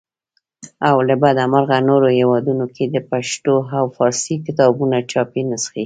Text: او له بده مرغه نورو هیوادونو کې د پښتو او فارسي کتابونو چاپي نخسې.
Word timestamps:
او 0.87 0.97
له 1.07 1.15
بده 1.23 1.43
مرغه 1.53 1.77
نورو 1.89 2.07
هیوادونو 2.17 2.65
کې 2.75 2.85
د 2.93 2.97
پښتو 3.09 3.55
او 3.77 3.83
فارسي 3.97 4.35
کتابونو 4.45 4.97
چاپي 5.11 5.41
نخسې. 5.51 5.79